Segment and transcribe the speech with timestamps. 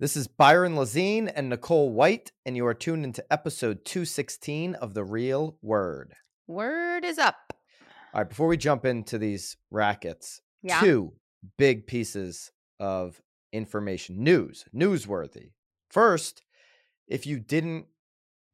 [0.00, 4.94] This is Byron Lazine and Nicole White, and you are tuned into episode 216 of
[4.94, 6.14] The Real Word.
[6.46, 7.52] Word is up.
[8.14, 10.80] All right, before we jump into these rackets, Yeah.
[10.80, 11.12] two
[11.58, 13.20] big pieces of
[13.52, 15.52] information, news, newsworthy.
[15.90, 16.42] First,
[17.06, 17.86] if you didn't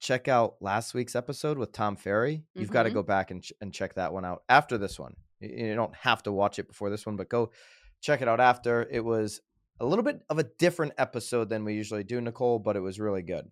[0.01, 2.95] check out last week's episode with Tom Ferry, you've got to Mhm.
[2.95, 5.15] go back and, ch- and check that one out after this one.
[5.39, 7.53] You don't have to watch it before this one, but go
[8.01, 8.83] check it out after.
[8.91, 9.41] It was
[9.81, 13.01] a little bit of a different episode than we usually do, Nicole, but it was
[13.01, 13.47] really good.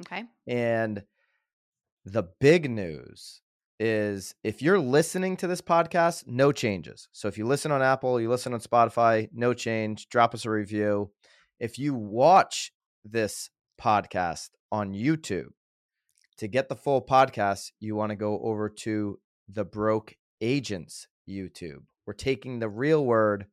[0.00, 0.24] Okay.
[0.46, 1.02] And
[2.04, 3.40] the big news
[3.80, 7.08] is if you're listening to this podcast, no changes.
[7.12, 10.08] So if you listen on Apple, you listen on Spotify, no change.
[10.08, 11.10] Drop us a review.
[11.58, 12.72] If you watch
[13.04, 15.48] this podcast on YouTube,
[16.38, 19.18] to get the full podcast, you want to go over to
[19.48, 21.82] the Broke Agents YouTube.
[22.06, 23.46] We're taking the real word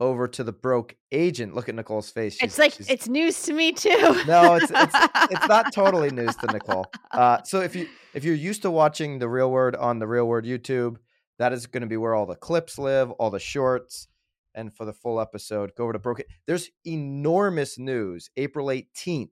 [0.00, 1.54] over to the Broke Agent.
[1.54, 2.38] Look at Nicole's face.
[2.42, 4.22] it's like she's- it's news to me too.
[4.26, 4.94] no, it's it's
[5.30, 6.86] it's not totally news to Nicole.
[7.10, 10.26] Uh, so if you if you're used to watching the Real Word on the Real
[10.26, 10.96] Word YouTube,
[11.38, 14.08] that is going to be where all the clips live, all the shorts,
[14.54, 16.22] and for the full episode, go over to Broke.
[16.46, 19.30] There's enormous news April 18th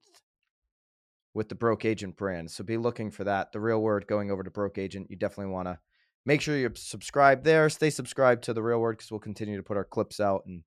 [1.34, 2.50] with the Broke Agent brand.
[2.50, 3.52] So be looking for that.
[3.52, 5.08] The Real Word going over to Broke Agent.
[5.10, 5.78] You definitely want to
[6.26, 7.70] make sure you're subscribed there.
[7.70, 10.62] Stay subscribed to the Real Word because we'll continue to put our clips out and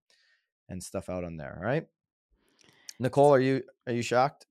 [0.69, 1.57] and stuff out on there.
[1.59, 1.85] All right.
[2.99, 4.47] Nicole, are you are you shocked?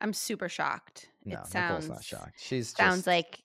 [0.00, 1.08] I'm super shocked.
[1.24, 2.34] No, it sounds Nicole's not shocked.
[2.38, 3.42] She's sounds just, like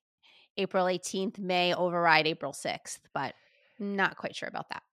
[0.57, 3.33] April 18th may override April 6th, but
[3.79, 4.83] not quite sure about that.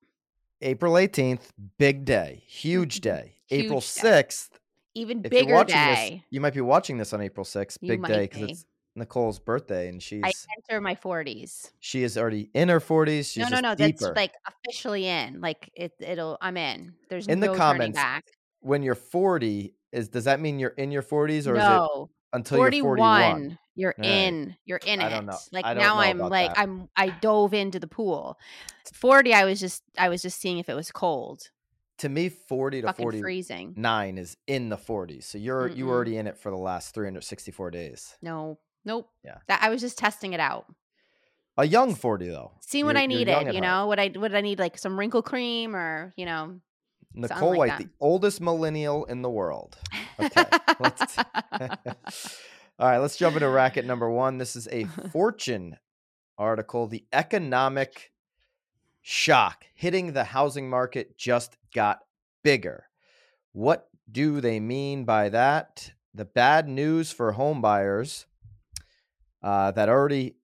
[0.62, 3.34] April 18th, big day, huge day.
[3.50, 4.22] April Huge day.
[4.22, 4.48] 6th,
[4.94, 6.24] Even bigger watching this, day.
[6.30, 8.66] you might be watching this on April 6th, You big day because it's
[8.98, 11.70] Nicole's birthday and she's I enter my 40s.
[11.80, 13.36] she is already in her 40s.
[13.38, 13.74] No, no, no.
[13.74, 14.06] deeper.
[14.06, 15.40] That's like officially in.
[15.40, 16.36] Like it, it'll.
[16.40, 16.94] I'm in.
[17.08, 17.58] There's In the no turning
[17.92, 18.24] comments, back.
[18.60, 22.10] when you're 40, is does that mean you're in your 40s or is it no,
[22.32, 23.58] until you're 41?
[23.74, 24.06] You're right.
[24.06, 24.56] in.
[24.64, 25.10] You're in I it.
[25.10, 25.38] don't know.
[25.52, 26.58] Like now I'm like that.
[26.60, 28.36] I'm I dove into the pool.
[28.92, 31.50] 40 I was just I was just seeing if it was cold.
[31.98, 33.74] To me, 40 to Fucking 49 freezing.
[34.18, 35.24] is in the 40s.
[35.24, 35.90] So you're you Mm-mm.
[35.90, 38.16] already in it for the last 364 days.
[38.22, 38.58] No.
[38.84, 39.10] Nope.
[39.24, 39.38] Yeah.
[39.48, 40.66] That I was just testing it out.
[41.56, 42.52] A young 40 though.
[42.60, 43.54] See what I needed, you heart.
[43.56, 46.60] know, what I what I need like some wrinkle cream or, you know.
[47.14, 47.78] Nicole like White, that.
[47.78, 49.76] the oldest millennial in the world.
[50.20, 50.44] Okay,
[52.78, 54.38] All right, let's jump into racket number one.
[54.38, 55.76] This is a Fortune
[56.36, 56.86] article.
[56.86, 58.12] The economic
[59.02, 62.00] shock hitting the housing market just got
[62.44, 62.84] bigger.
[63.52, 65.92] What do they mean by that?
[66.14, 68.26] The bad news for home buyers
[69.42, 70.36] uh, that already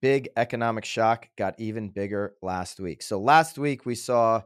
[0.00, 3.02] big economic shock got even bigger last week.
[3.02, 4.42] So last week we saw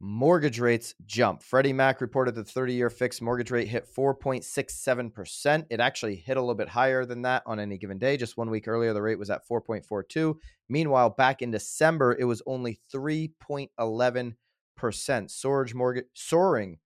[0.00, 1.42] mortgage rates jump.
[1.42, 5.66] Freddie Mac reported the 30 year fixed mortgage rate hit 4.67%.
[5.70, 8.16] It actually hit a little bit higher than that on any given day.
[8.16, 10.36] Just one week earlier, the rate was at 4.42.
[10.68, 14.34] Meanwhile, back in December, it was only 3.11%.
[15.30, 16.78] Soaring mortgage, soaring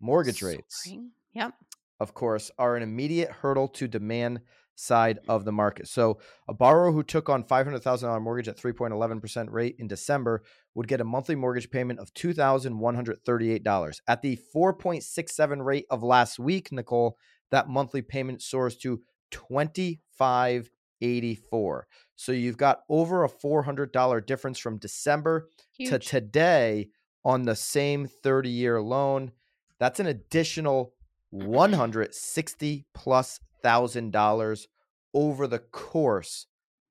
[0.00, 0.86] mortgage rates
[1.34, 1.54] Yep.
[2.00, 4.40] of course, are an immediate hurdle to demand
[4.78, 5.88] side of the market.
[5.88, 10.44] So, a borrower who took on $500,000 mortgage at 3.11% rate in December
[10.74, 14.00] would get a monthly mortgage payment of $2,138.
[14.06, 17.16] At the 4.67 rate of last week, Nicole,
[17.50, 19.02] that monthly payment soars to
[19.32, 21.86] 2584.
[22.14, 25.48] So you've got over a $400 difference from December
[25.86, 26.90] to today
[27.24, 29.32] on the same 30 year loan.
[29.80, 30.94] That's an additional
[31.30, 34.68] 160 plus thousand dollars
[35.14, 36.46] over the course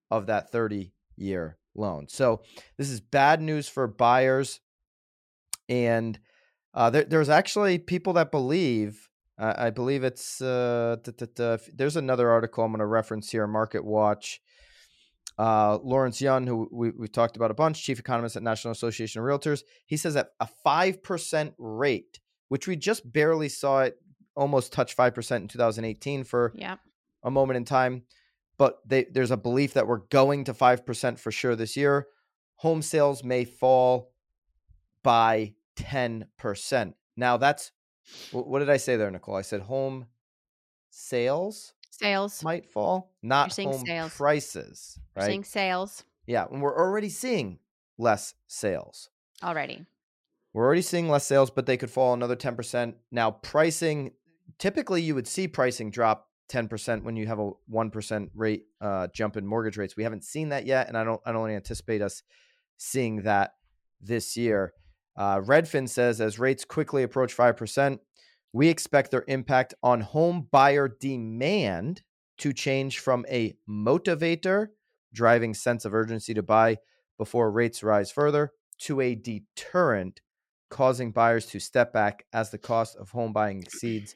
[0.10, 2.08] of that 30 year loan.
[2.08, 2.42] So
[2.78, 4.60] this is bad news for buyers.
[5.70, 6.20] And
[6.74, 10.98] uh, there, there's actually people that believe, uh, I believe it's, uh,
[11.74, 14.42] there's another article I'm going to reference here, Market Watch.
[15.40, 19.22] Uh, Lawrence Yun, who we, we've talked about a bunch, chief economist at National Association
[19.22, 24.02] of Realtors, he says that a 5% rate, which we just barely saw it
[24.38, 26.80] almost touch 5% in 2018 for Yep.
[27.24, 28.04] a moment in time,
[28.58, 32.08] but they, there's a belief that we're going to 5% for sure this year.
[32.58, 34.14] Home sales may fall
[35.04, 36.94] by 10%.
[37.16, 37.72] Now, that's
[38.32, 39.36] what did I say there, Nicole?
[39.36, 40.06] I said home
[40.90, 42.44] sales Sales.
[42.44, 44.14] might fall, not home sales.
[44.16, 45.28] prices, We're right?
[45.30, 47.60] Seeing sales Yeah, and we're already seeing
[47.98, 49.10] less sales.
[49.44, 49.86] already.
[50.54, 52.96] We're already seeing less sales, but they could fall another 10%.
[53.12, 54.12] Now, pricing,
[54.60, 59.38] typically you would see pricing drop 10% when you have a 1% rate uh, jump
[59.38, 59.98] in mortgage rates.
[59.98, 62.24] We haven't seen that yet, and I don't I don't anticipate us
[62.78, 63.52] seeing that
[64.02, 64.74] this year.
[65.18, 68.00] Uh, Redfin says as rates quickly approach 5%,
[68.54, 72.04] we expect their impact on home buyer demand
[72.38, 74.68] to change from a motivator,
[75.12, 76.78] driving sense of urgency to buy
[77.18, 80.22] before rates rise further, to a deterrent,
[80.70, 84.14] causing buyers to step back as the cost of home buying exceeds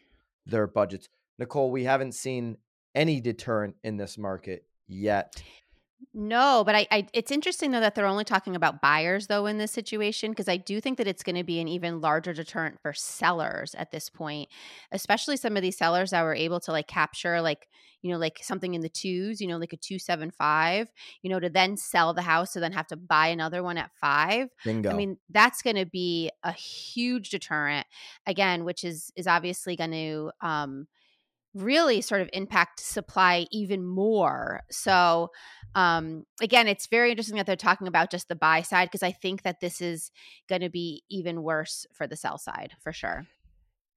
[0.51, 1.09] their budgets.
[1.39, 2.57] Nicole, we haven't seen
[2.93, 5.41] any deterrent in this market yet.
[6.13, 9.57] No, but I, I it's interesting though that they're only talking about buyers though in
[9.57, 12.79] this situation because I do think that it's going to be an even larger deterrent
[12.81, 14.49] for sellers at this point,
[14.91, 17.67] especially some of these sellers that were able to like capture like
[18.01, 21.29] you know like something in the twos, you know like a two seven five, you
[21.29, 24.49] know to then sell the house to then have to buy another one at five.
[24.65, 24.89] Bingo.
[24.89, 27.87] I mean that's going to be a huge deterrent
[28.25, 30.87] again, which is is obviously going to um,
[31.53, 34.61] really sort of impact supply even more.
[34.71, 35.29] So
[35.75, 39.11] um, again, it's very interesting that they're talking about just the buy side because I
[39.11, 40.11] think that this is
[40.49, 43.25] going to be even worse for the sell side for sure.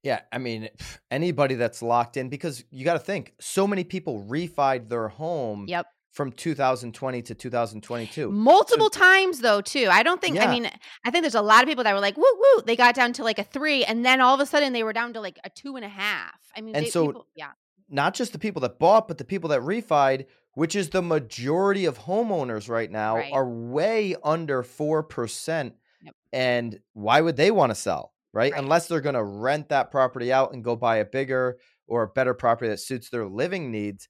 [0.02, 0.68] Yeah, I mean,
[1.10, 5.64] anybody that's locked in because you got to think so many people refied their home.
[5.66, 5.86] Yep.
[6.14, 8.30] From 2020 to 2022.
[8.30, 9.88] Multiple so, times though, too.
[9.90, 10.48] I don't think Yeah.
[10.48, 10.70] I mean,
[11.04, 13.12] I think there's a lot of people that were like, woo woo, they got down
[13.14, 15.38] to like a three, and then all of a sudden they were down to like
[15.44, 16.38] a two and a half.
[16.56, 17.50] I mean, And they, so- people, yeah.
[17.88, 21.84] not just the people that bought, but the people that refied, which is the majority
[21.84, 23.32] of homeowners right now, Right.
[23.32, 25.72] are way under 4%.
[26.02, 26.14] Yep.
[26.32, 28.12] And why would they want to sell?
[28.32, 28.52] Right?
[28.52, 28.62] Right.
[28.62, 31.58] Unless they're going to rent that property out and go buy a bigger
[31.88, 34.08] or a better property that suits their living needs.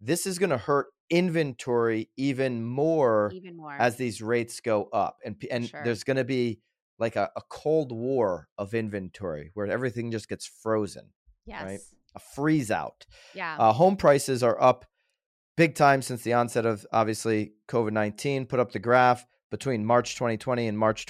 [0.00, 3.76] This is going to hurt inventory even more even more.
[3.78, 5.18] as these rates go up.
[5.24, 5.82] And, and Sure.
[5.84, 6.60] there's going to be
[6.98, 11.10] like a, a cold war of inventory where everything just gets frozen,
[11.46, 11.92] yes.
[12.14, 13.06] a freeze out.
[13.34, 13.56] Yeah.
[13.58, 14.84] Uh, home prices are up
[15.56, 18.46] big time since the onset of obviously COVID 19.
[18.46, 21.06] Put up the graph between March 2020 and March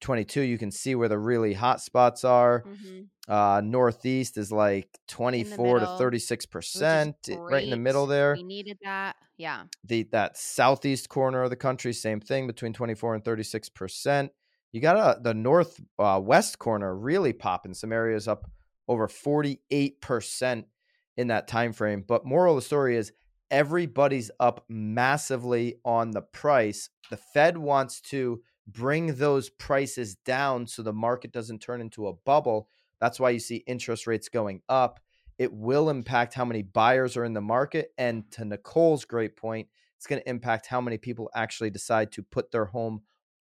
[0.00, 0.42] 2022.
[0.42, 2.64] You can see where the really hot spots are.
[2.66, 7.16] hmm Uh, Northeast is like 24 to 36%,
[7.50, 8.34] right in the middle there.
[8.36, 9.16] We needed that.
[9.36, 9.64] Yeah.
[9.84, 14.30] The That southeast corner of the country, same thing, between 24 and 36%.
[14.72, 17.74] You got uh, the north uh, west corner really popping.
[17.74, 18.50] Some areas up
[18.88, 20.64] over 48%
[21.16, 22.04] in that time frame.
[22.06, 23.12] But moral of the story is
[23.50, 26.90] everybody's up massively on the price.
[27.10, 32.12] The Fed wants to bring those prices down so the market doesn't turn into a
[32.12, 32.68] bubble.
[33.00, 35.00] That's why you see interest rates going up.
[35.38, 37.92] It will impact how many buyers are in the market.
[37.98, 42.22] And to Nicole's great point, it's going to impact how many people actually decide to
[42.22, 43.02] put their home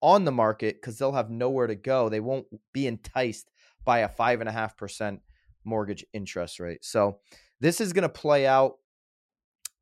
[0.00, 2.08] on the market because they'll have nowhere to go.
[2.08, 3.50] They won't be enticed
[3.84, 5.20] by a five and a half percent
[5.64, 6.84] mortgage interest rate.
[6.84, 7.20] So
[7.60, 8.74] this is going to play out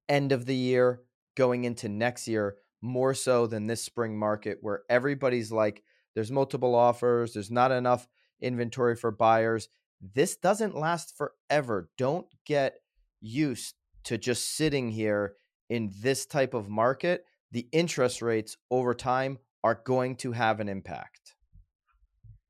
[0.09, 1.03] end of the year,
[1.37, 5.83] going into next year, more so than this spring market where everybody's like,
[6.15, 8.07] there's multiple offers, there's not enough
[8.41, 9.69] inventory for buyers.
[10.15, 11.89] This doesn't last forever.
[11.97, 12.75] Don't get
[13.21, 15.35] used to just sitting here
[15.71, 17.25] in this type of market.
[17.53, 21.35] The interest rates over time are going to have an impact.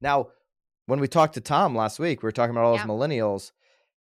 [0.00, 0.29] Now,
[0.87, 2.86] when we talked to Tom last week, we were talking about all Yeah.
[2.86, 3.53] those millennials,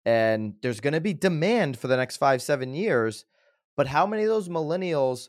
[0.05, 3.25] and there's going to be demand for the next five, seven years.
[3.77, 5.29] But how many of those millennials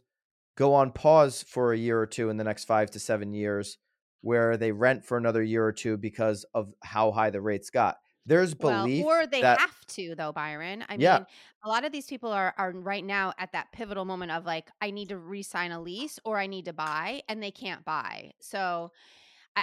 [0.56, 3.78] go on pause for a year or two in the next five to seven years
[4.22, 7.98] where they rent for another year or two because of how high the rates got?
[8.26, 10.86] There's belief well, or they that have to though, Byron.
[10.88, 11.20] I Yeah.
[11.20, 11.26] mean,
[11.64, 14.70] a lot of these people are are right now at that pivotal moment of like,
[14.80, 18.32] I need to re-sign a lease or I need to buy, and they can't buy.
[18.42, 18.92] So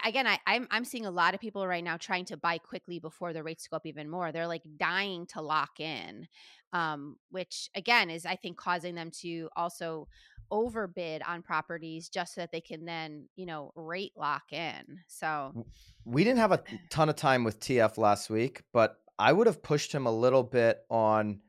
[0.05, 3.01] again, I, I'm I'm seeing a lot of people right now trying to buy quickly
[3.01, 4.33] before the rates go up even more.
[4.33, 6.29] They're like dying to lock in,
[6.73, 10.09] um, which again is I think causing them to also
[10.51, 15.01] overbid on properties just so that they can then you know rate lock in.
[15.09, 15.67] So
[16.05, 19.63] we didn't have a ton of time with TF last week, but I would have
[19.63, 21.41] pushed him a little bit on.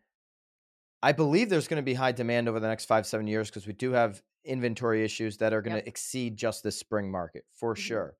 [1.03, 3.65] I believe there's going to be high demand over the next five, seven years because
[3.65, 7.73] we do have inventory issues that are going to exceed just this spring market for
[7.73, 7.77] Mhm.
[7.79, 8.17] sure.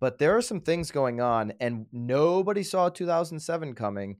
[0.00, 4.18] But there are some things going on, and nobody saw 2007 coming.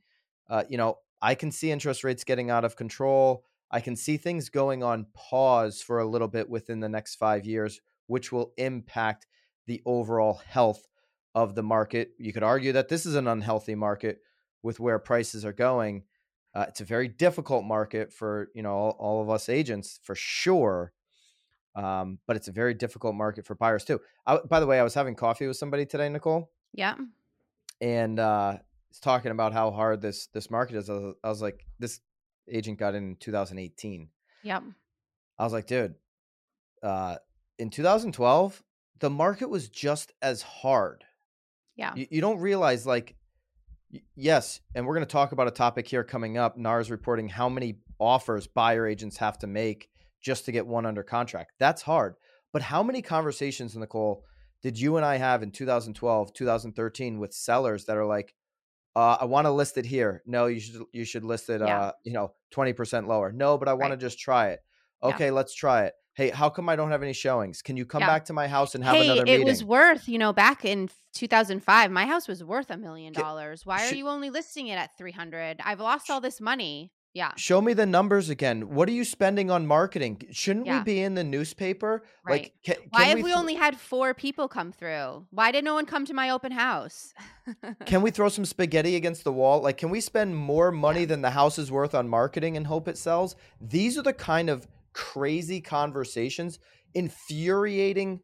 [0.48, 3.44] Uh, you know, I can see interest rates getting out of control.
[3.70, 7.46] I can see things going on pause for a little bit within the next five
[7.46, 9.26] years, which will impact
[9.66, 10.88] the overall health
[11.34, 12.12] of the market.
[12.18, 14.20] You could argue that this is an unhealthy market
[14.62, 16.02] with where prices are going.
[16.54, 20.16] Uh, it's a very difficult market for you know all, all of us agents for
[20.16, 20.92] sure,
[21.76, 24.00] um, but it's a very difficult market for buyers too.
[24.26, 26.96] I, by the way, I was having coffee with somebody today, Nicole, yeah,
[27.80, 28.56] and uh,
[28.88, 30.90] he's talking about how hard this this market is.
[30.90, 32.00] I was, I was like, this
[32.50, 34.08] agent got in 2018.
[34.42, 34.62] yep,
[35.38, 35.94] I was like, dude,
[36.82, 37.16] uh,
[37.58, 38.62] in 2012,
[38.98, 41.04] the market was just as hard.
[41.76, 41.94] yeah.
[41.94, 43.16] You, you don't realize like
[43.92, 46.56] Y- Yes, and we're going to talk about a topic here coming up.
[46.56, 49.88] NAR's reporting how many offers buyer agents have to make
[50.22, 51.52] just to get one under contract.
[51.58, 52.14] That's hard.
[52.52, 54.24] But how many conversations, Nicole,
[54.62, 58.34] did you and I have in 2012, 2013 with sellers that are like,
[58.96, 60.22] uh, I want to list it here.
[60.26, 61.80] No, you should you should list it Yeah.
[61.80, 63.32] uh, you know, 20% lower.
[63.32, 64.60] No, but I want to just try it.
[65.02, 65.10] Yeah.
[65.10, 65.94] Okay, let's try it.
[66.14, 67.62] Hey, how come I don't have any showings?
[67.62, 68.08] Can you come Yeah.
[68.08, 69.46] back to my house and have hey, another it meeting?
[69.46, 73.64] was worth, you know, back in 2005, my house was worth a million dollars.
[73.64, 75.60] Why are should- you only listing it at 300?
[75.64, 76.92] I've lost all this money.
[77.12, 77.32] Yeah.
[77.36, 78.70] Show me the numbers again.
[78.70, 80.22] What are you spending on marketing?
[80.30, 82.04] Shouldn't we be in the newspaper?
[82.24, 82.42] Right.
[82.42, 85.26] Like, ca- can, Why have we, we only had four people come through?
[85.30, 87.12] Why did no one come to my open house?
[87.86, 89.60] can we throw some spaghetti against the wall?
[89.60, 92.86] Like, can we spend more money than the house is worth on marketing and hope
[92.86, 93.34] it sells?
[93.60, 96.60] These are the kind of crazy conversations,
[96.94, 98.20] infuriating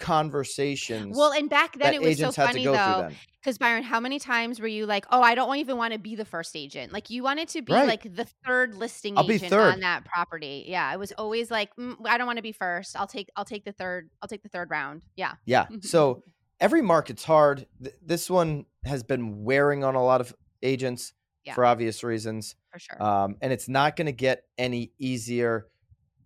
[0.00, 3.08] conversations well, and back then it was so agents had to funny though,
[3.40, 6.14] because Byron, how many times were you like, "Oh, I don't even want to be
[6.16, 7.86] the first agent." Like you wanted to be Right.
[7.88, 9.72] like the third listing I'll be agent third.
[9.74, 10.64] on that property.
[10.68, 12.98] Yeah, it was always like, mm, "I don't want to be first.
[12.98, 15.34] I'll take, I'll take the third, I'll take the third round." Yeah.
[15.46, 15.66] Yeah.
[15.82, 16.22] So
[16.60, 17.66] every market's hard.
[17.82, 21.12] Th- this one has been wearing on a lot of agents
[21.44, 21.54] Yeah.
[21.54, 22.54] for obvious reasons.
[22.72, 23.02] for sure.
[23.02, 25.66] um, and it's not going to get any easier.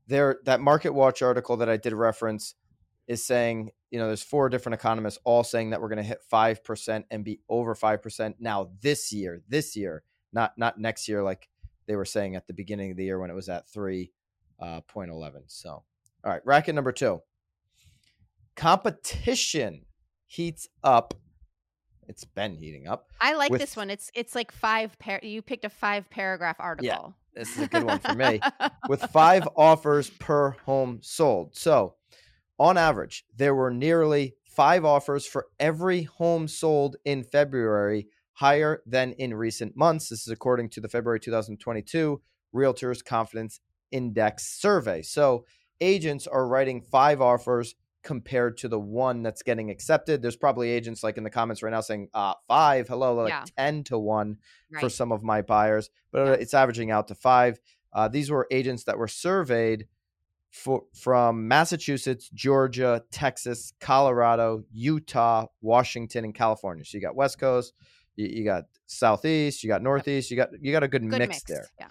[0.06, 2.54] There, that Market Watch article that I did reference
[3.06, 6.22] is saying, you know, there's four different economists all saying that we're going to hit
[6.28, 9.42] five percent and be over five percent now this year.
[9.48, 11.48] This year, not not next year, like
[11.86, 14.12] they were saying at the beginning of the year when it was at three
[14.60, 15.42] uh, point eleven.
[15.46, 15.84] So, all
[16.24, 17.20] right, racket number two.
[18.56, 19.84] Competition
[20.26, 21.14] heats up.
[22.06, 23.08] It's been heating up.
[23.20, 23.90] I like with- this one.
[23.90, 25.20] It's it's like five par.
[25.22, 26.86] You picked a five paragraph article.
[26.86, 28.40] Yeah, This is a good one for me.
[28.88, 31.56] with five offers per home sold.
[31.56, 31.94] So,
[32.58, 39.12] on average, there were nearly five offers for every home sold in February, higher than
[39.12, 40.08] in recent months.
[40.08, 42.20] This is according to the February 2022
[42.54, 45.02] Realtors Confidence Index survey.
[45.02, 45.44] So,
[45.80, 50.20] agents are writing five offers compared to the one that's getting accepted.
[50.22, 53.44] There's probably agents like in the comments right now saying, uh, five, hello, like Yeah.
[53.56, 54.38] 10 to one
[54.80, 56.32] for some of my buyers, but Yeah.
[56.34, 57.58] it's averaging out to five.
[57.92, 59.88] Uh, these were agents that were surveyed
[60.54, 66.84] for, from Massachusetts, Georgia, Texas, Colorado, Utah, Washington, and California.
[66.84, 67.72] So you got West Coast,
[68.14, 71.28] you, you got Southeast, you got Northeast, you got you got a good, Good mix,
[71.28, 71.42] mix.
[71.42, 71.66] there.
[71.80, 71.88] Yeah.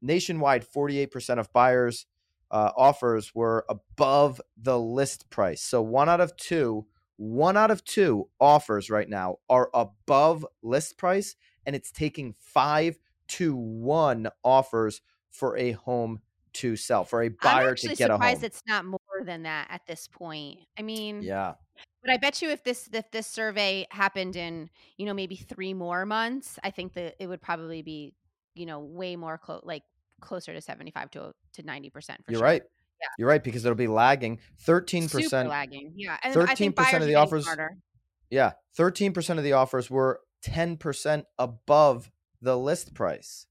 [0.00, 2.06] Nationwide, 48% of buyers
[2.50, 5.62] uh, offers were above the list price.
[5.62, 10.96] So one out of two, one out of two offers right now are above list
[10.96, 16.20] price, and it's taking five to one offers for a home
[16.56, 18.22] to sell for a buyer to get a home.
[18.22, 20.58] I'm surprised it's not more than that at this point.
[20.78, 21.54] I mean, Yeah,
[22.02, 25.74] but I bet you if this if this survey happened in you know maybe three
[25.74, 28.14] more months, I think that it would probably be
[28.54, 29.82] you know way more close like
[30.20, 32.20] closer to seventy five to to ninety percent.
[32.28, 32.62] you're right.
[33.00, 33.08] Yeah.
[33.18, 34.38] You're right because it'll be lagging.
[34.60, 35.48] Thirteen percent.
[35.48, 35.92] lagging.
[35.96, 37.76] Yeah, think 13% of the offers- smarter.
[38.30, 42.10] Yeah, thirteen percent of the offers were ten percent above
[42.40, 43.46] the list price.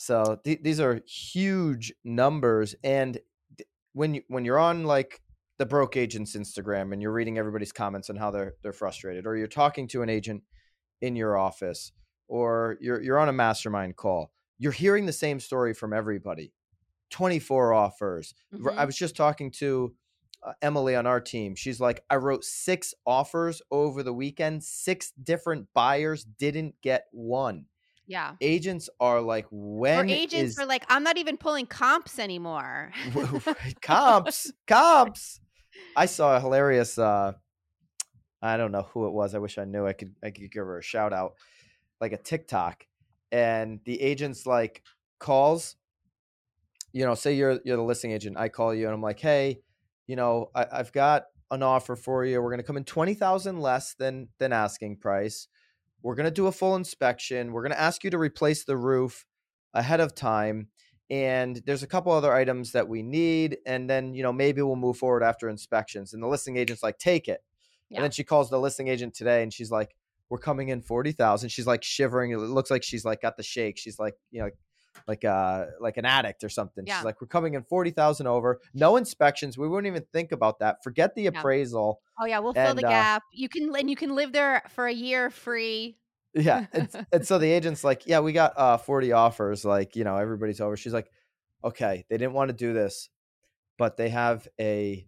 [0.00, 3.18] So th- these are huge numbers, and
[3.56, 5.20] th- when you when you're on like
[5.58, 9.36] the broke agent's Instagram and you're reading everybody's comments on how they're they're frustrated, or
[9.36, 10.44] you're talking to an agent
[11.00, 11.90] in your office,
[12.28, 16.52] or you're you're on a mastermind call, you're hearing the same story from everybody.
[17.10, 18.34] Twenty four offers.
[18.64, 19.96] R- I was just talking to
[20.46, 21.56] uh, Emily on our team.
[21.56, 24.62] She's like, I wrote six offers over the weekend.
[24.62, 27.64] Six different buyers didn't get one.
[28.08, 28.32] Yeah.
[28.40, 32.90] Agents are like, when For agents, is are like, I'm not even pulling comps anymore.
[33.82, 34.50] comps?
[34.66, 35.40] Comps.
[35.94, 36.98] I saw a hilarious.
[36.98, 37.34] uh
[38.40, 39.34] I don't know who it was.
[39.34, 39.86] I wish I knew.
[39.86, 40.14] I could.
[40.22, 41.34] I could give her a shout out,
[42.00, 42.86] like a TikTok,
[43.32, 44.82] and the agent's like
[45.18, 45.76] calls.
[46.92, 48.36] You know, say you're you're the listing agent.
[48.38, 49.60] I call you and I'm like, hey,
[50.06, 52.40] you know, I, I've got an offer for you.
[52.40, 55.48] We're gonna come in twenty thousand less than than asking price.
[56.02, 57.52] We're gonna do a full inspection.
[57.52, 59.26] We're gonna ask you to replace the roof
[59.74, 60.68] ahead of time
[61.10, 64.76] and there's a couple other items that we need and then you know maybe we'll
[64.76, 67.42] move forward after inspections and the listing agent's like take it
[67.90, 67.98] Yeah.
[67.98, 69.94] and then she calls the listing agent today and she's like
[70.30, 73.78] we're coming in 40,000 she's like shivering it looks like she's like got the shake
[73.78, 74.50] she's like you know
[75.06, 76.96] like uh like an addict or something Yeah.
[76.98, 80.82] she's like we're coming in 40,000 over no inspections we wouldn't even think about that
[80.82, 83.22] forget the appraisal oh yeah, we'll fill And, the uh, gap.
[83.32, 85.96] You can and you can live there for a year free.
[86.34, 90.04] yeah and, and so the agent's like yeah we got uh 40 offers like you
[90.04, 91.10] know everybody's over she's like
[91.64, 93.08] okay they didn't want to do this
[93.78, 95.06] but they have a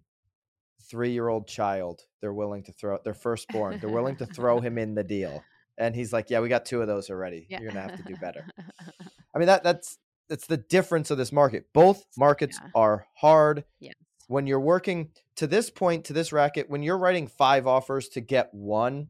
[0.91, 5.05] three-year-old child they're willing to throw their firstborn they're willing to throw him in the
[5.05, 5.43] deal
[5.79, 7.47] and he's like, "Yeah, we got two of those already.
[7.49, 7.59] Yeah.
[7.61, 8.45] You're gonna have to do better."
[9.35, 9.97] I mean that that's
[10.29, 11.67] that's the difference of this market.
[11.73, 12.69] Both markets Yeah.
[12.75, 13.65] are hard.
[13.79, 13.95] Yes.
[14.31, 18.21] When you're working to this point to this racket, when you're writing five offers to
[18.21, 19.09] get one,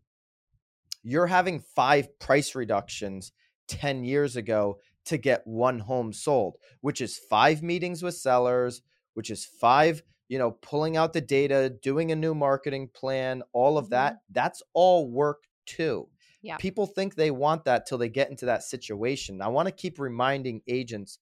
[1.02, 3.30] you're having five price reductions
[3.68, 8.80] 10 years ago to get one home sold, which is five meetings with sellers,
[9.12, 13.76] which is five, you know, pulling out the data, doing a new marketing plan, all
[13.76, 13.90] of Mhm.
[13.90, 14.16] that.
[14.30, 16.08] That's all work too.
[16.40, 16.56] Yeah.
[16.56, 19.42] People think they want that till they get into that situation.
[19.42, 21.18] I want to keep reminding agents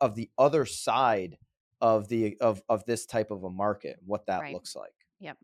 [0.00, 1.38] of the other side
[1.80, 4.54] of the of of this type of a market, what that Right.
[4.54, 4.94] looks like.
[5.20, 5.38] Yep.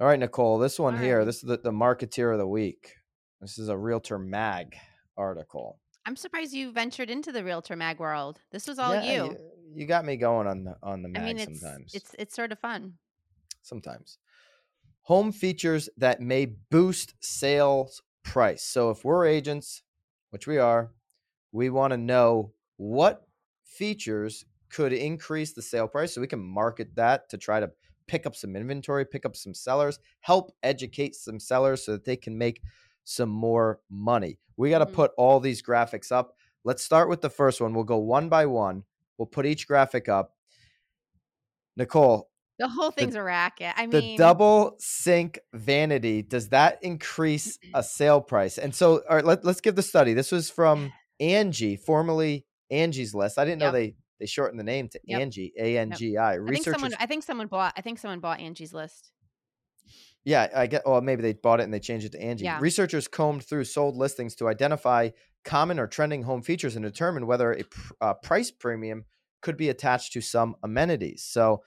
[0.00, 1.24] All right, Nicole, this one All here, right.
[1.24, 2.94] this is the, the marketeer of the week.
[3.40, 4.74] This is a realtor mag
[5.16, 5.78] article.
[6.06, 8.40] I'm surprised you ventured into the realtor mag world.
[8.50, 9.36] This was all Yeah, you.
[9.74, 11.94] You got me going on the on the mag I mean, it's sometimes.
[11.94, 12.94] it's it's sort of fun.
[13.62, 14.18] sometimes.
[15.02, 18.62] Home features that may boost sales price.
[18.62, 19.82] So if we're agents,
[20.30, 20.92] which we are,
[21.52, 23.26] we want to know what
[23.64, 27.70] features could increase the sale price so we can market that to try to
[28.06, 32.16] pick up some inventory, pick up some sellers, help educate some sellers so that they
[32.16, 32.62] can make
[33.04, 34.38] some more money.
[34.56, 34.94] We got to Mhm.
[34.94, 36.36] put all these graphics up.
[36.64, 37.74] Let's start with the first one.
[37.74, 38.84] We'll go one by one.
[39.18, 40.34] We'll put each graphic up.
[41.76, 43.72] Nicole, The whole thing's a racket.
[43.76, 49.16] I mean, the double sink vanity does that increase a sale price and so all
[49.16, 53.58] right let, let's give the study this was from angie formerly angie's list i didn't
[53.58, 55.20] know they they shortened the name to Yep.
[55.22, 58.72] angie a-n-g-i I think researchers someone I think someone bought I think someone bought Angie's
[58.72, 59.10] list.
[60.24, 62.58] yeah i get well maybe they bought it and they changed it to angie Yeah.
[62.60, 65.10] researchers combed through sold listings to identify
[65.44, 69.04] common or trending home features and determine whether a pr- uh, price premium
[69.40, 71.62] could be attached to some amenities so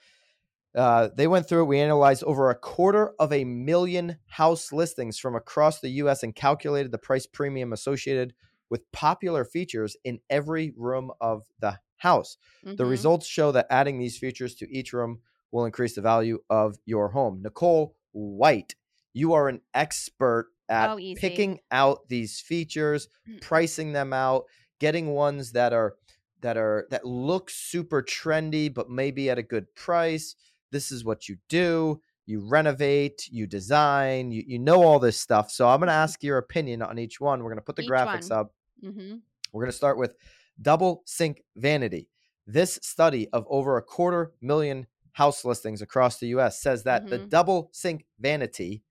[0.74, 1.66] Uh, they went through it.
[1.68, 6.22] We analyzed over a quarter of a million house listings from across the U.S.
[6.22, 8.34] and calculated the price premium associated
[8.68, 12.36] with popular features in every room of the house.
[12.64, 12.88] The Mhm.
[12.90, 15.20] results show that adding these features to each room
[15.52, 17.40] will increase the value of your home.
[17.42, 18.74] Nicole White,
[19.12, 23.08] you are an expert at Oh, picking out these features,
[23.40, 24.44] pricing them out,
[24.80, 25.96] getting ones that are
[26.42, 30.34] that are that look super trendy but maybe at a good price.
[30.70, 32.00] This is what you do.
[32.26, 35.50] You renovate, you design, you, you know all this stuff.
[35.50, 37.38] So I'm going to ask your opinion on each one.
[37.42, 38.38] We're going to put the Each graphics one.
[38.40, 38.54] up.
[38.82, 39.20] Mhm.
[39.52, 40.16] We're going to start with
[40.60, 42.08] double sink vanity.
[42.46, 47.18] This study of over a quarter million house listings across the US says that the
[47.20, 47.28] Mhm.
[47.30, 48.82] double sink vanity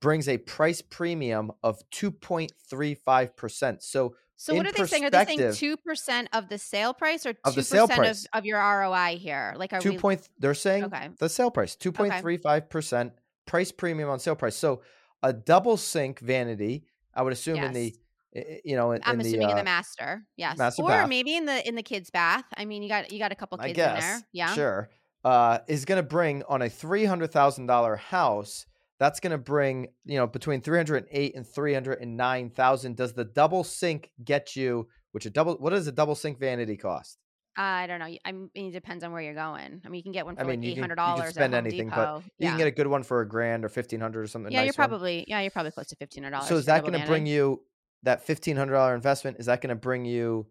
[0.00, 3.82] brings a price premium of 2.35%.
[3.82, 5.04] So So what are they saying?
[5.04, 8.46] Are they saying two percent of the sale price or two the percent of, of
[8.46, 9.54] your ROI here?
[9.56, 11.08] Like are 2 we point they're saying Okay.
[11.18, 13.12] the sale price 2.35%
[13.46, 14.54] price premium on sale price.
[14.56, 14.82] So
[15.22, 17.94] a double sink vanity, I would assume in the Yes.
[17.96, 18.02] i- i-
[18.32, 20.24] you know in, I'm in the, assuming in uh, the master.
[20.36, 20.58] Yes.
[20.58, 21.08] master or bath.
[21.08, 22.44] maybe in the in the kids bath.
[22.56, 23.94] I mean, you got you got a couple kids guess.
[23.94, 24.20] in there.
[24.32, 24.54] Yeah.
[24.54, 24.90] Sure.
[25.24, 28.66] Uh, is going to bring on a three hundred thousand dollar house.
[28.98, 32.50] That's going to bring you know between three hundred eight and three hundred and nine
[32.50, 32.96] thousand.
[32.96, 34.88] Does the double sink get you?
[35.12, 35.54] Which a double?
[35.54, 37.18] What does a double sink vanity cost?
[37.58, 38.06] I don't know.
[38.24, 39.82] I mean, it depends on where you're going.
[39.84, 41.30] I mean, you can get one for I mean, like eight hundred dollars.
[41.30, 42.22] spend at Home anything, Depot.
[42.22, 44.52] but you can get a good one for a grand or fifteen hundred or something.
[44.52, 44.88] yeah, nice you're one.
[44.88, 46.48] probably yeah, you're probably close to fifteen hundred dollars.
[46.48, 47.60] So is that going to bring you
[48.02, 49.38] that fifteen hundred dollar investment?
[49.38, 50.46] Is that going to bring you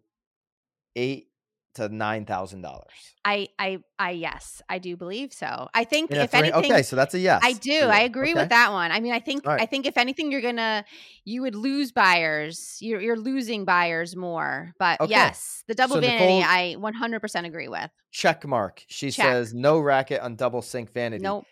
[0.96, 1.28] eight
[1.74, 2.90] to nine thousand dollars?
[3.24, 5.68] I I I yes, I do believe so.
[5.74, 7.40] I think In if three- anything, okay, so that's a yes.
[7.44, 7.70] I do.
[7.70, 7.80] you.
[7.82, 8.40] I agree Okay.
[8.40, 8.90] with that one.
[8.90, 9.60] I mean, I think right.
[9.60, 10.84] I think if anything, you're gonna
[11.24, 12.78] you would lose buyers.
[12.80, 14.72] You're you're losing buyers more.
[14.78, 15.10] But Okay.
[15.10, 17.90] yes, the double So vanity, Nicole- I 100 percent agree with.
[18.10, 18.82] Check mark.
[18.88, 19.26] She Check.
[19.26, 21.22] says no racket on double sink vanity.
[21.22, 21.44] Nope.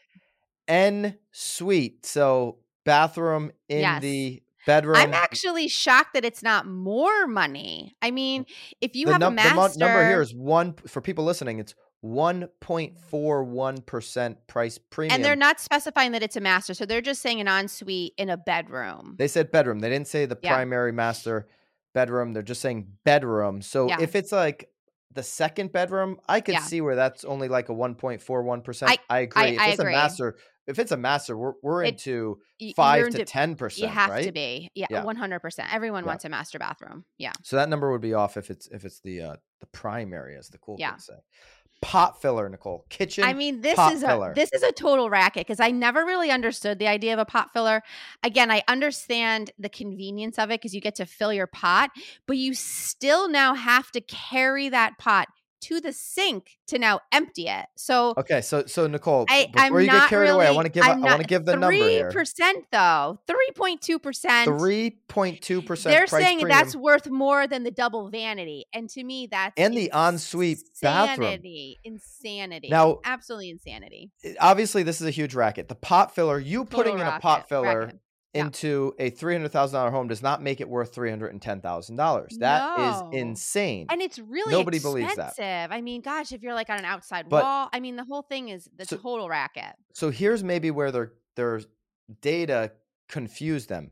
[0.67, 2.05] N suite.
[2.07, 4.03] So bathroom in Yes.
[4.03, 4.97] the bedroom.
[4.97, 7.97] I'm actually shocked that it's not more money.
[8.03, 8.45] I mean,
[8.81, 11.25] if you the, have num- a the master, mo- number here is one for people
[11.25, 11.59] listening.
[11.59, 15.15] It's one point four one percent price premium.
[15.15, 18.29] and they're not specifying that it's a master, so they're just saying an ensuite in
[18.29, 19.17] a bedroom.
[19.19, 19.79] They said bedroom.
[19.79, 20.53] They didn't say the Yeah.
[20.55, 21.49] primary master
[21.95, 22.33] bedroom.
[22.35, 23.63] They're just saying bedroom.
[23.63, 23.97] So Yeah.
[24.01, 24.69] if it's like
[25.13, 26.61] the second bedroom, I could Yeah.
[26.61, 28.99] see where that's only like a 1.41%.
[29.09, 29.43] I, agree.
[29.55, 29.95] if I it's agree.
[29.95, 32.39] a master, if it's a master, we're, we're It- into
[32.77, 34.25] 5 you're to 10%, You have right?
[34.25, 35.05] to be, yeah, Yeah.
[35.05, 35.41] 100.
[35.41, 36.09] percent Everyone Yeah.
[36.09, 37.05] wants a master bathroom.
[37.19, 40.37] Yeah, So that number would be off if it's if it's the uh the primary
[40.37, 40.93] as the cool Yeah.
[40.93, 41.15] kids say.
[41.83, 42.87] Pot filler, Nicole.
[42.89, 43.23] Kitchen.
[43.25, 44.33] I mean, this is a filler.
[44.35, 47.53] this is a total racket because I never really understood the idea of a pot
[47.53, 47.83] filler.
[48.23, 51.91] Again, I understand the convenience of it because you get to fill your pot,
[52.27, 55.29] but you still now have to carry that pot
[55.63, 57.67] to the sink to now empty it.
[57.77, 60.73] So Okay, so so Nicole, I, before I'm you get carried away, I want to
[60.73, 64.47] give I'm I want to give the number three percent though, three point two percent.
[64.47, 65.95] Three point two percent.
[65.95, 69.91] They're saying that's worth more than the double vanity, and to me, that's And the
[69.95, 71.27] ensuite bathroom.
[71.29, 71.79] insanity.
[71.85, 72.69] Insanity.
[72.69, 74.11] Now- absolutely insanity.
[74.25, 75.69] Eh, obviously this is a huge racket.
[75.69, 78.01] The pot filler, you putting Total in a pot filler racket.
[78.37, 78.45] Yeah.
[78.47, 81.43] into a three hundred thousand dollar home does not make it worth three hundred and
[81.43, 82.37] ten thousand dollars.
[82.41, 83.11] That is No.
[83.13, 83.87] insane.
[83.91, 85.01] And it's really Nobody expensive.
[85.17, 85.73] believes that.
[85.73, 88.23] I mean, gosh, if you're like on an outside But- wall, I mean, the whole
[88.23, 89.75] thing is the So- total racket.
[89.95, 91.61] so here's maybe where their their
[92.23, 92.73] data
[93.09, 93.91] confuse them.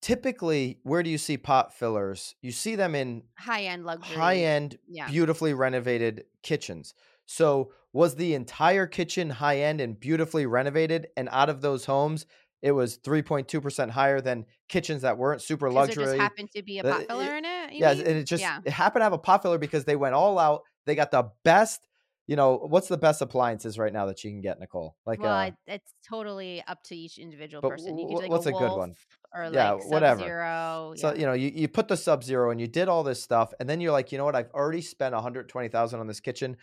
[0.00, 2.36] Typically, where do you see pot fillers?
[2.40, 4.16] You see them in High end luxury.
[4.16, 5.08] high end, Yeah.
[5.08, 6.94] beautifully renovated kitchens.
[7.26, 11.08] So was the entire kitchen high end and beautifully renovated?
[11.16, 12.26] And out of those homes,
[12.62, 16.04] it was 3.2% higher than kitchens that weren't super there luxury.
[16.04, 17.72] just happened to be a Uh, pot filler in it.
[17.72, 18.06] yeah, mean?
[18.06, 18.60] and it just yeah.
[18.64, 20.62] it happened to have a pot filler because they went all out.
[20.86, 21.86] They got the best,
[22.26, 24.96] you know, what's the best appliances right now that you can get, Nicole?
[25.06, 27.98] Like well, uh, it's totally up to each individual person.
[27.98, 28.94] You could like what's a a, good one?
[29.34, 30.20] or Yeah, like whatever.
[30.20, 30.94] Sub-Zero.
[30.96, 31.20] So yeah.
[31.20, 33.68] you know, you, you put the sub zero and you did all this stuff, and
[33.68, 34.34] then you're like, you know what?
[34.34, 36.56] I've already spent 120,000 on this kitchen.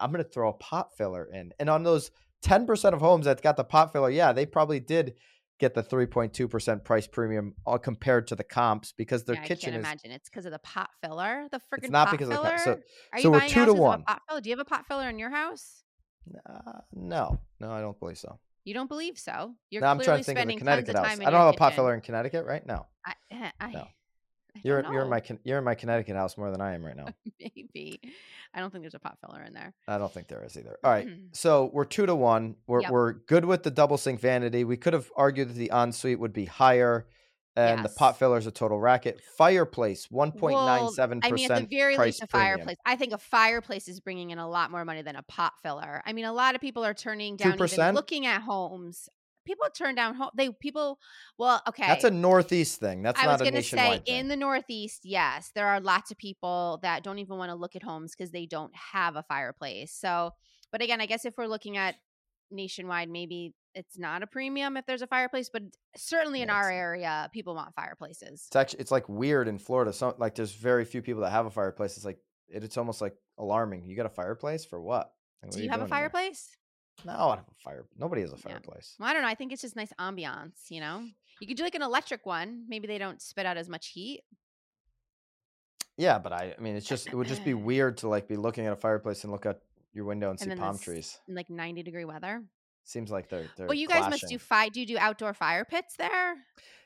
[0.00, 2.10] I'm gonna throw a pot filler in, and on those
[2.42, 5.14] 10 percent of homes that got the pot filler, yeah, they probably did
[5.58, 9.46] get the 3.2 percent price premium all compared to the comps because their Yeah, I
[9.46, 9.86] kitchen can't is.
[9.88, 11.46] imagine it's because of the pot filler.
[11.52, 12.58] The freaking It's not pot because of the filler.
[12.58, 12.70] so
[13.12, 14.02] Are you so we're two to one.
[14.02, 14.40] pot filler?
[14.40, 15.82] Do you have a pot filler in your house?
[16.48, 18.38] Uh, no, no, I don't believe so.
[18.64, 19.54] You don't believe so?
[19.70, 21.18] You're No, I'm clearly trying to think of tons Connecticut of house.
[21.20, 22.86] I don't have a pot filler in Connecticut right now.
[23.04, 23.14] I,
[23.60, 23.86] I, No.
[24.62, 26.96] You're don't you're in my you're in my Connecticut house more than I am right
[26.96, 27.06] now.
[27.40, 28.00] maybe.
[28.54, 29.72] I don't think there's a pot filler in there.
[29.88, 30.78] I don't think there is either.
[30.84, 31.26] All right, mm-hmm.
[31.32, 32.56] so we're two to one.
[32.66, 32.90] We're Yep.
[32.90, 34.64] we're good with the double sink vanity.
[34.64, 37.06] We could have argued that the ensuite would be higher,
[37.56, 39.20] and the pot filler is a total racket.
[39.38, 42.56] Fireplace one point nine seven I mean, at the very price least, a premium.
[42.56, 42.76] fireplace.
[42.84, 46.02] I think a fireplace is bringing in a lot more money than a pot filler.
[46.04, 47.94] I mean, a lot of people are turning down, 2%?
[47.94, 49.08] looking at homes.
[49.44, 50.30] People turn down home.
[50.36, 50.98] They people.
[51.38, 51.86] Well, okay.
[51.86, 53.02] That's a northeast thing.
[53.02, 54.02] That's I not was going to say thing.
[54.06, 57.76] in the Northeast, yes, there are lots of people that don't even want to look
[57.76, 59.92] at homes because they don't have a fireplace.
[59.92, 60.30] So,
[60.70, 61.96] but again, I guess if we're looking at
[62.50, 65.62] nationwide, maybe it's not a premium if there's a fireplace, but
[65.96, 68.44] certainly in our area, people want fireplaces.
[68.46, 69.92] It's actually it's like weird in Florida.
[69.92, 71.96] So like there's very few people that have a fireplace.
[71.96, 73.84] It's like it, it's almost like alarming.
[73.84, 75.12] You got a fireplace for what?
[75.42, 76.48] Like, what Do are you have a fireplace?
[77.04, 77.84] No, I don't have a fire.
[77.98, 78.94] Nobody has a fireplace.
[78.98, 79.28] Well, I don't know.
[79.28, 81.04] I think it's just nice ambiance, you know?
[81.40, 82.64] You could do like an electric one.
[82.68, 84.22] Maybe they don't spit out as much heat.
[85.96, 88.36] Yeah, but I, I mean, it's just it would just be weird to like be
[88.36, 89.58] looking at a fireplace and look out
[89.92, 91.18] your window and see then palm this- trees.
[91.28, 92.42] in like 90 degree weather.
[92.84, 93.66] Seems like they're they're.
[93.66, 94.28] Well, you guys must clashing.
[94.28, 96.34] do fi- do you do outdoor fire pits there?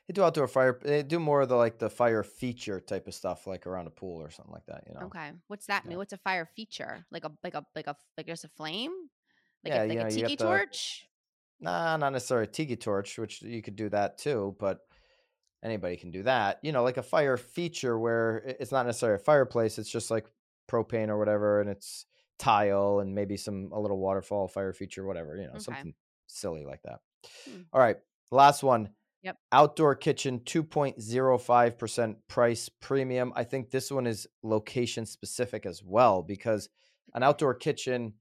[0.07, 0.79] They do outdoor fire.
[0.83, 3.89] They do more of the like the fire feature type of stuff, like around a
[3.89, 4.83] pool or something like that.
[4.87, 5.07] You know.
[5.07, 5.31] Okay.
[5.47, 5.89] What's that Yeah.
[5.89, 5.97] mean?
[5.97, 7.03] What's a fire feature?
[7.11, 8.91] Like a like a like a like just a flame?
[9.69, 11.07] Like Yeah, a, like you know, a tiki to- torch?
[11.59, 14.79] Nah, not necessarily a tiki torch, which you could do that too, but
[15.63, 16.59] anybody can do that.
[16.61, 20.27] You know, like a fire feature where it's not necessarily a fireplace, it's just like
[20.69, 22.05] propane or whatever, and it's
[22.37, 25.59] tile and maybe some a little waterfall fire feature, whatever, you know, Okay.
[25.63, 25.93] something
[26.27, 26.99] silly like that.
[27.49, 27.61] Hmm.
[27.73, 27.97] All right.
[28.29, 28.89] Last one.
[29.23, 29.37] Yep.
[29.51, 33.33] Outdoor kitchen 2.05% price premium.
[33.35, 36.69] I think this one is location specific as well because
[37.15, 38.13] an outdoor kitchen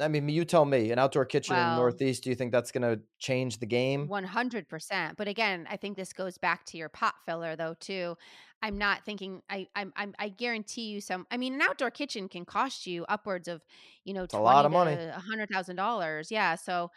[0.00, 2.72] I mean, you tell me, an outdoor kitchen in the Northeast, do you think that's
[2.72, 4.08] going to change the game?
[4.08, 5.16] One hundred percent.
[5.18, 8.16] But again, I think this goes back to your pot filler though too.
[8.62, 9.42] I'm not thinking.
[9.50, 11.26] I I'm, I'm I guarantee you some.
[11.30, 13.62] I mean, an outdoor kitchen can cost you upwards of
[14.04, 14.94] you know a lot of money.
[14.94, 16.30] a hundred thousand dollars.
[16.30, 16.54] Yeah.
[16.54, 16.90] So.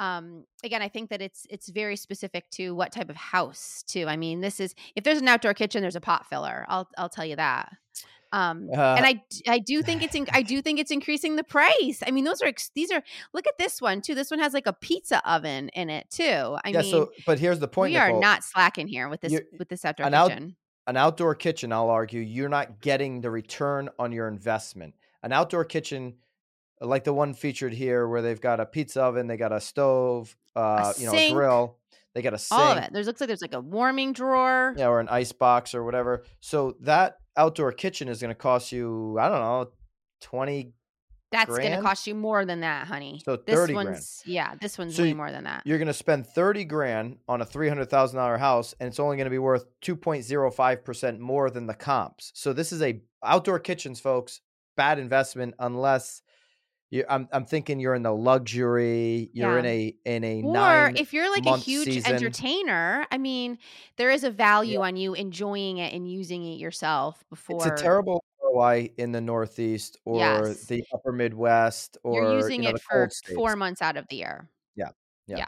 [0.00, 4.06] Um, again, I think that it's it's very specific to what type of house too.
[4.08, 6.64] I mean, this is if there's an outdoor kitchen, there's a pot filler.
[6.68, 7.70] I'll I'll tell you that.
[8.32, 11.44] Um, Uh, and I I do think it's in, I do think it's increasing the
[11.44, 12.02] price.
[12.06, 13.02] I mean, those are these are
[13.34, 14.14] look at this one too.
[14.14, 16.56] This one has like a pizza oven in it too.
[16.64, 17.92] I yeah, mean, so, but here's the point.
[17.92, 20.56] we are not slacking here with this You're- with this outdoor an out- kitchen.
[20.86, 24.94] an outdoor kitchen, I'll argue, you're not getting the return on your investment.
[25.22, 26.14] An outdoor kitchen,
[26.80, 30.36] like the one featured here, where they've got a pizza oven, they got a stove,
[30.56, 31.76] uh, you know, a grill,
[32.14, 32.92] they got a sink, All of it.
[32.92, 34.74] There's looks like there's like a warming drawer.
[34.76, 36.24] yeah, or an ice box or whatever.
[36.40, 39.70] So that outdoor kitchen is going to cost you, I don't know,
[40.20, 40.72] twenty.
[41.32, 43.22] That's going to cost you more than that, honey.
[43.24, 44.34] So this 30 one's grand.
[44.34, 45.62] yeah, this one's So way more than that.
[45.64, 48.98] You're going to spend thirty grand on a three hundred thousand dollar house, and it's
[48.98, 52.32] only going to be worth two point zero five percent more than the comps.
[52.34, 54.40] So this is a outdoor kitchens, folks.
[54.76, 56.22] Bad investment unless
[56.90, 57.04] you.
[57.08, 59.30] I'm I'm thinking you're in the luxury.
[59.32, 62.14] You're in a in a Or if you're like a huge season.
[62.14, 63.58] entertainer, I mean,
[63.96, 67.82] there is a value on you enjoying it and using it yourself before It's a
[67.82, 70.66] terrible ROI in the Northeast or Yes.
[70.66, 74.16] the Upper Midwest or You're using you know, it for four months out of the
[74.16, 74.48] year.
[74.76, 74.90] Yeah.
[75.26, 75.46] Yeah.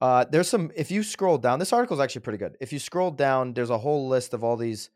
[0.00, 0.70] Uh, there's some.
[0.76, 2.56] If you scroll down, this article is actually pretty good.
[2.60, 4.90] If you scroll down, there's a whole list of all these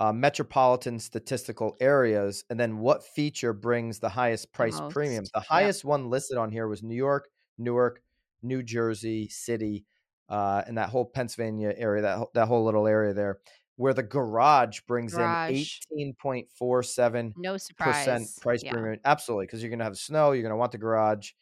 [0.00, 5.30] uh, metropolitan statistical areas, and then what feature brings the highest price premiums.
[5.34, 8.00] most, The highest one listed on here was New York, Newark,
[8.42, 9.84] New Jersey City,
[10.30, 13.40] uh, and that whole Pennsylvania area, that whole- that whole little area there,
[13.76, 15.50] where the garage brings Garage.
[15.50, 18.72] in eighteen point four seven No percent price yeah.
[18.72, 18.98] premium.
[19.04, 21.32] Absolutely, because you're gonna have snow, you're gonna want the garage.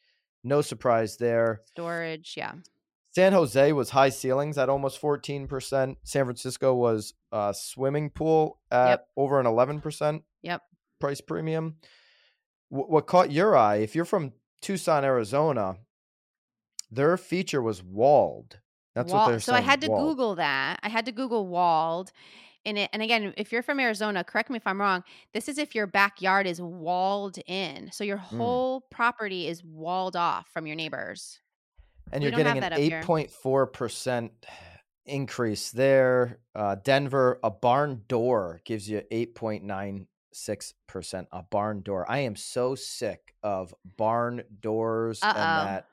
[0.42, 1.62] No surprise there.
[1.66, 2.34] Storage.
[2.36, 2.54] Yeah.
[3.10, 5.96] San Jose was high ceilings at almost 14%.
[6.04, 9.08] San Francisco was a swimming pool at Yep.
[9.16, 10.62] over an 11% Yep.
[11.00, 11.76] price premium.
[12.68, 15.78] Wh- what caught your eye, if you're from Tucson, Arizona,
[16.90, 18.60] their feature was walled.
[18.94, 19.64] That's what they're so saying.
[19.64, 20.08] I had to walled.
[20.08, 20.80] Google that.
[20.82, 22.12] I had to Google walled.
[22.64, 25.04] And it, and again, if you're from Arizona, correct me if I'm wrong.
[25.32, 28.36] This is if your backyard is walled in, so your Mm.
[28.36, 31.40] whole property is walled off from your neighbors.
[32.12, 34.30] And we you're getting an 8.4%
[35.06, 36.38] increase there.
[36.54, 41.26] Uh, Denver, a barn door gives you 8.96%.
[41.32, 42.10] A barn door.
[42.10, 45.64] I am so sick of barn doors and Uh-oh.
[45.64, 45.86] that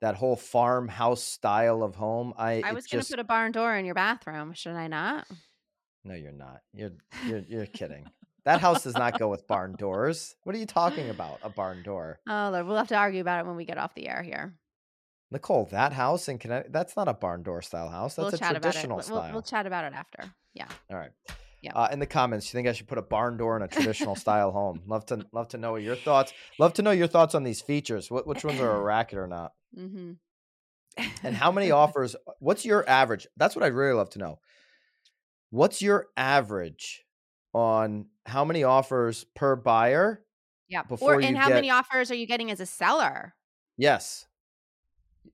[0.00, 2.32] that whole farmhouse style of home.
[2.38, 4.54] I, I was going to put a barn door in your bathroom.
[4.54, 5.26] Should I not?
[6.04, 6.60] no, you're not.
[6.72, 6.92] You're
[7.26, 8.06] you're you're kidding.
[8.46, 10.34] That house does not go with barn doors.
[10.44, 11.40] What are you talking about?
[11.42, 13.92] A barn door, Oh, Lord, we'll have to argue about it when we get off
[13.94, 14.54] the air here.
[15.30, 15.66] Nicole?
[15.70, 16.72] That house in Connecticut.
[16.72, 18.14] That's not a barn door style house.
[18.14, 18.62] That's we'll a chat about it.
[18.62, 19.22] traditional style.
[19.24, 20.24] We'll, we'll chat about it after.
[20.54, 20.66] Yeah.
[20.90, 21.10] All right.
[21.62, 21.72] Yeah.
[21.74, 24.16] Uh, in the comments, you think I should put a barn door in a traditional
[24.24, 24.80] style home?
[24.86, 26.32] Love to love to know your thoughts.
[26.58, 28.10] Love to know your thoughts on these features.
[28.10, 29.52] What which ones are a racket or not?
[29.78, 30.12] Mm-hmm.
[31.22, 32.16] And how many offers?
[32.38, 33.26] What's your average?
[33.36, 34.38] That's what I'd really love to know.
[35.50, 37.04] What's your average
[37.52, 40.24] on how many offers per buyer?
[40.68, 40.84] Yeah.
[40.84, 43.34] before Or and how get- many offers are you getting as a seller?
[43.76, 44.26] Yes.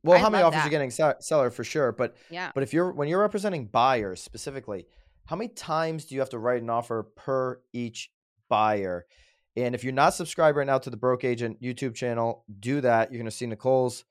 [0.03, 0.65] Well, I how many offers that.
[0.65, 2.51] you're getting sell- seller for sure, but Yeah.
[2.55, 4.87] But if you're when you're representing buyers specifically,
[5.27, 8.13] how many times do you have to write an offer per each
[8.49, 9.07] buyer?
[9.57, 13.11] And if you're not subscribed right now to the Broke Agent YouTube channel, do that.
[13.11, 14.05] You're going to see Nicole's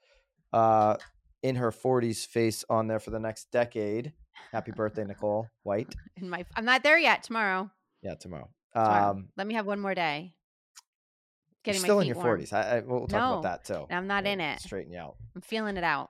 [0.53, 0.97] uh,
[1.43, 4.13] in her 40s face on there for the next decade.
[4.51, 5.93] Happy birthday, Nicole White.
[6.17, 7.23] In my, I'm not there yet.
[7.23, 7.69] Tomorrow.
[8.01, 8.49] Yeah, tomorrow.
[8.73, 9.11] Tomorrow.
[9.11, 10.33] Um, Let me have one more day.
[11.65, 12.39] Getting my still in your warm.
[12.39, 12.53] 40s.
[12.53, 13.85] I, I, we'll talk No, about that too.
[13.89, 14.61] I'm not in it.
[14.61, 15.15] Straighten you out.
[15.35, 16.09] I'm feeling it out.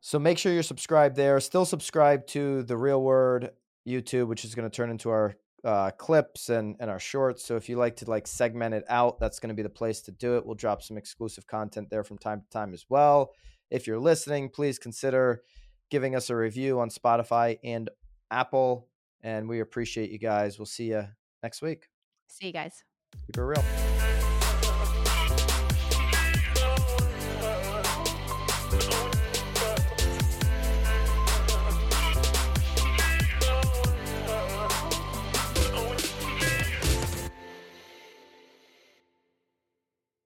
[0.00, 1.38] So make sure you're subscribed there.
[1.40, 3.50] Still subscribe to the Real Word
[3.86, 7.44] YouTube, which is going to turn into our uh, clips and and our shorts.
[7.44, 10.00] So if you like to like segment it out, that's going to be the place
[10.02, 10.46] to do it.
[10.46, 13.32] We'll drop some exclusive content there from time to time as well.
[13.70, 15.42] If you're listening, please consider
[15.90, 17.90] giving us a review on Spotify and
[18.30, 18.88] Apple.
[19.22, 20.58] And we appreciate you guys.
[20.58, 21.04] We'll see you
[21.42, 21.88] next week.
[22.28, 22.84] See you guys.
[23.26, 23.87] Keep it real.